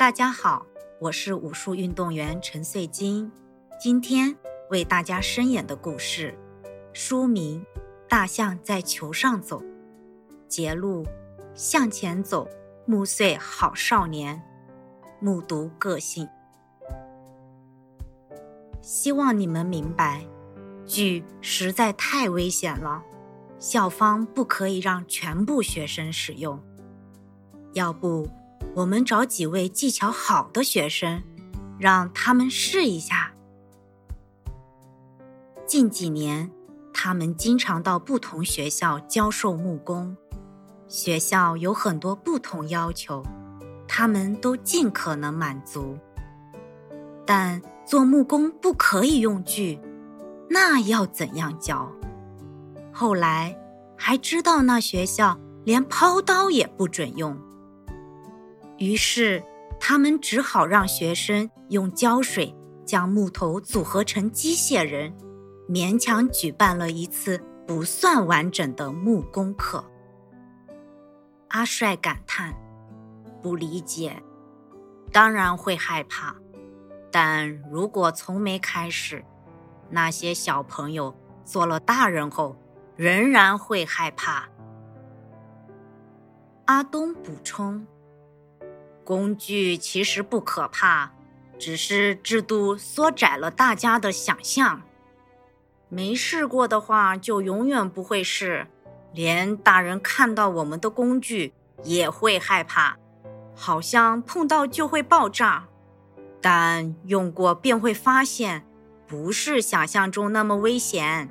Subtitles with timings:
[0.00, 0.64] 大家好，
[0.98, 3.30] 我是武术运动员陈穗金。
[3.78, 4.34] 今天
[4.70, 6.34] 为大家声演的故事，
[6.94, 7.62] 书名
[8.08, 9.60] 《大象在球上走》，
[10.48, 11.04] 节录：
[11.54, 12.48] 向前走，
[12.86, 14.42] 木穗好少年，
[15.20, 16.26] 目睹个性。
[18.80, 20.24] 希望你们明白，
[20.86, 23.02] 锯实在太危险了，
[23.58, 26.58] 校方不可以让全部学生使用。
[27.74, 28.26] 要不？
[28.74, 31.22] 我们找几位技巧好的学生，
[31.78, 33.32] 让他们试一下。
[35.66, 36.50] 近几年，
[36.94, 40.16] 他们经常到不同学校教授木工，
[40.86, 43.24] 学校有很多不同要求，
[43.88, 45.98] 他们都尽可能满足。
[47.26, 49.80] 但做木工不可以用锯，
[50.48, 51.90] 那要怎样教？
[52.92, 53.56] 后来
[53.96, 57.36] 还知道那学校连抛刀也不准用。
[58.80, 59.44] 于是，
[59.78, 62.54] 他们只好让学生用胶水
[62.86, 65.14] 将木头组合成机械人，
[65.68, 69.84] 勉强举办了一次不算完整的木工课。
[71.48, 72.54] 阿帅感叹
[73.42, 74.16] ：“不理解，
[75.12, 76.34] 当然会害怕。
[77.12, 79.22] 但如果从没开始，
[79.90, 81.14] 那些小朋友
[81.44, 82.56] 做了大人后，
[82.96, 84.48] 仍然会害怕。”
[86.64, 87.86] 阿东补充。
[89.10, 91.10] 工具其实不可怕，
[91.58, 94.82] 只是制度缩窄了大家的想象。
[95.88, 98.68] 没试过的话，就永远不会试。
[99.12, 101.52] 连大人看到我们的工具
[101.82, 102.98] 也会害怕，
[103.52, 105.66] 好像碰到就会爆炸。
[106.40, 108.64] 但用过便会发现，
[109.08, 111.28] 不是想象中那么危险。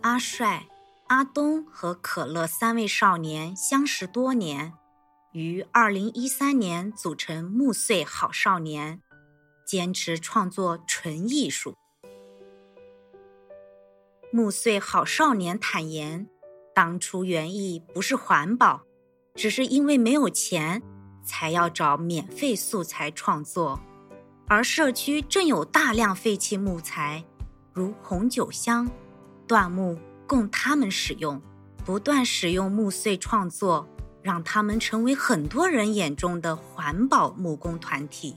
[0.00, 0.66] 阿帅、
[1.06, 4.72] 阿东和可乐三位少年相识多年。
[5.34, 9.02] 于二零一三年组成木穗好少年，
[9.66, 11.74] 坚持创作纯艺术。
[14.32, 16.28] 木穗好少年坦言，
[16.72, 18.82] 当初原意不是环保，
[19.34, 20.80] 只是因为没有钱，
[21.24, 23.80] 才要找免费素材创作。
[24.46, 27.24] 而社区正有大量废弃木材，
[27.72, 28.88] 如红酒箱、
[29.48, 29.98] 椴木，
[30.28, 31.42] 供他们使用，
[31.84, 33.88] 不断使用木穗创作。
[34.24, 38.34] 让他们成为很多人眼中的环保木工团体，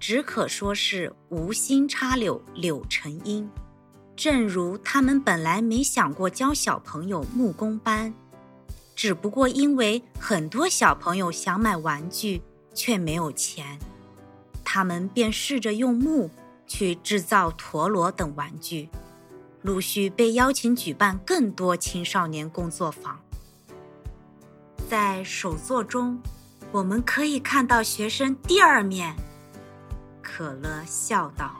[0.00, 3.46] 只可说是无心插柳柳成荫。
[4.16, 8.14] 正如他们本来没想过教小朋友木工班，
[8.96, 12.40] 只不过因为很多小朋友想买玩具
[12.72, 13.78] 却没有钱，
[14.64, 16.30] 他们便试着用木
[16.66, 18.88] 去制造陀螺等玩具，
[19.60, 23.20] 陆续被邀请举办更多青少年工作坊。
[24.96, 26.22] 在首作中，
[26.70, 29.16] 我们可以看到学生第二面。
[30.22, 31.56] 可乐笑道：“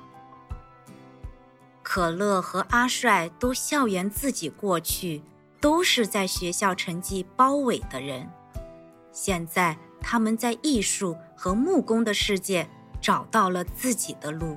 [1.83, 5.21] 可乐和阿帅都笑言自己过去
[5.61, 8.31] 都是在学校成绩包尾的人，
[9.11, 12.69] 现在他们在艺术和木工的世界
[13.01, 14.57] 找到了自己的路。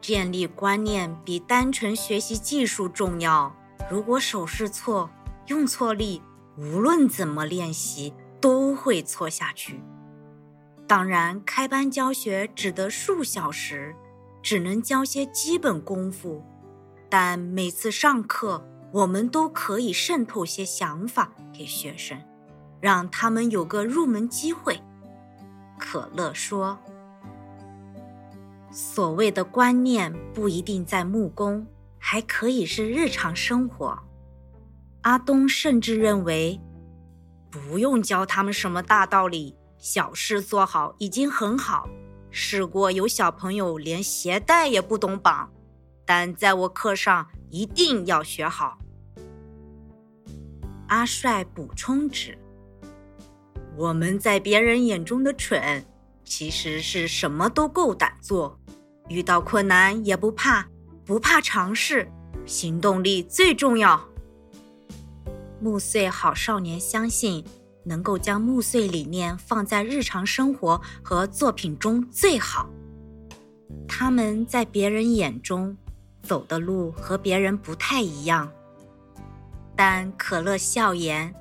[0.00, 3.54] 建立观念比单纯学习技术重要。
[3.90, 5.10] 如果手势错，
[5.48, 6.22] 用错力。”
[6.58, 9.80] 无论怎么练习，都会错下去。
[10.88, 13.94] 当然，开班教学只得数小时，
[14.42, 16.42] 只能教些基本功夫。
[17.08, 22.20] 但每次上课，我们都可以渗透些想法给学生，
[22.80, 24.80] 让他们有个入门机会。
[25.78, 26.76] 可乐说
[28.72, 31.66] ：“所谓的观念不一定在木工，
[31.98, 33.96] 还可以是日常生活。”
[35.08, 36.60] 阿东甚至认为，
[37.50, 41.88] 不用教他们什么大道理，小事做好已经很好。
[42.30, 45.50] 试过有小朋友连鞋带也不懂绑，
[46.04, 48.76] 但在我课上一定要学好。
[50.88, 52.36] 阿帅补充指，
[53.78, 55.82] 我们在别人眼中的蠢，
[56.22, 58.60] 其实是什么都够胆做，
[59.08, 60.68] 遇到困难也不怕，
[61.06, 62.06] 不怕尝试，
[62.44, 64.07] 行动力最重要。
[65.60, 67.44] 木穗好少年相信，
[67.84, 72.70] 能够将木穗理念放在日常生活和作品中最好。
[73.88, 75.76] 他们在别人眼中
[76.22, 78.50] 走的路和别人不太一样，
[79.74, 81.34] 但可乐笑言：“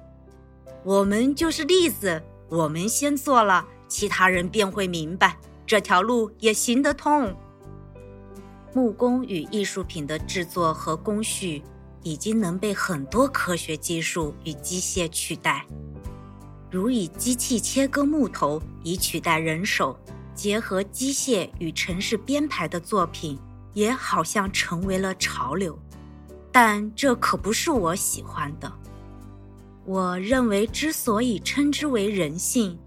[0.84, 7.36] 我们就是例子，我们先做了，其他人便会明白这条路也行得通。”
[8.74, 11.62] 木工与艺术品的制作和工序。
[12.08, 15.66] 已经能被很多科学技术与机械取代。
[16.72, 19.98] 如以机器切割木头以取代人手，
[20.34, 23.38] 结合机械与城市编排的作品，
[23.74, 25.78] 也好像成为了潮流。
[26.52, 28.72] 但这可不是我喜欢的。
[29.86, 32.78] 我认为，之所以称之为人性，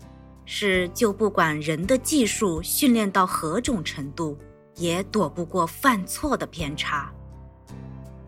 [0.45, 4.37] 是就不管人的技术训练到何种程度，
[4.77, 7.13] 也躲不过犯错的偏差。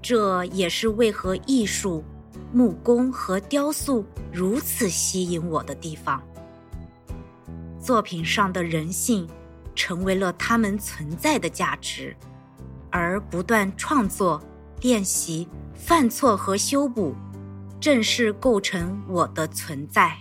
[0.02, 2.04] 这也是为何艺术。
[2.54, 6.22] 木工和雕塑如此吸引我的地方，
[7.80, 9.26] 作品上的人性
[9.74, 12.14] 成为了他们存在的价值，
[12.90, 14.42] 而不断创作、
[14.82, 17.14] 练习、犯错和修补，
[17.80, 20.14] 正是构成我的存在。